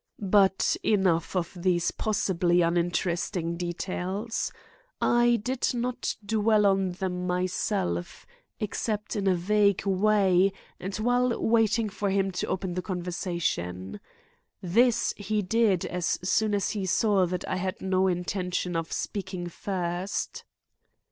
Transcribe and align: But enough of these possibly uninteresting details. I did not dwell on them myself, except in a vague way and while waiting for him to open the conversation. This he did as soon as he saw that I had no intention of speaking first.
But 0.33 0.75
enough 0.81 1.35
of 1.35 1.53
these 1.55 1.91
possibly 1.91 2.63
uninteresting 2.63 3.55
details. 3.55 4.51
I 4.99 5.39
did 5.43 5.75
not 5.75 6.15
dwell 6.25 6.65
on 6.65 6.93
them 6.93 7.27
myself, 7.27 8.25
except 8.59 9.15
in 9.15 9.27
a 9.27 9.35
vague 9.35 9.85
way 9.85 10.53
and 10.79 10.95
while 10.95 11.39
waiting 11.39 11.87
for 11.87 12.09
him 12.09 12.31
to 12.31 12.47
open 12.47 12.73
the 12.73 12.81
conversation. 12.81 13.99
This 14.59 15.13
he 15.17 15.43
did 15.43 15.85
as 15.85 16.17
soon 16.27 16.55
as 16.55 16.71
he 16.71 16.87
saw 16.87 17.27
that 17.27 17.47
I 17.47 17.57
had 17.57 17.79
no 17.79 18.07
intention 18.07 18.75
of 18.75 18.91
speaking 18.91 19.49
first. 19.49 20.45